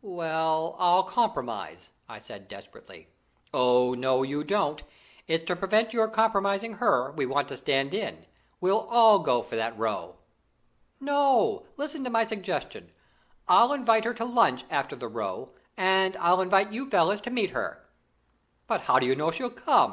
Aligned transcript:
"Well, 0.00 0.76
I'll 0.78 1.02
compromise!" 1.02 1.90
I 2.08 2.18
said 2.18 2.48
desperately. 2.48 3.10
"No, 3.52 4.22
you 4.22 4.42
don't! 4.42 4.82
It's 5.28 5.44
to 5.44 5.56
prevent 5.56 5.92
your 5.92 6.08
compromising 6.08 6.76
her 6.80 7.12
we 7.12 7.26
want 7.26 7.48
to 7.48 7.56
stand 7.58 7.92
in. 7.92 8.24
We'll 8.62 8.88
all 8.88 9.18
go 9.18 9.42
for 9.42 9.56
that 9.56 9.78
row." 9.78 10.16
"No, 11.00 11.66
listen 11.76 12.02
to 12.04 12.08
my 12.08 12.24
suggestion. 12.24 12.92
I'll 13.46 13.74
invite 13.74 14.04
her 14.06 14.14
to 14.14 14.24
lunch 14.24 14.64
after 14.70 14.96
the 14.96 15.06
row, 15.06 15.50
and 15.76 16.16
I'll 16.16 16.40
invite 16.40 16.72
you 16.72 16.88
fellows 16.88 17.20
to 17.20 17.30
meet 17.30 17.50
her." 17.50 17.86
"But 18.66 18.84
how 18.84 18.98
do 18.98 19.04
you 19.04 19.14
know 19.14 19.32
she'll 19.32 19.50
come?" 19.50 19.92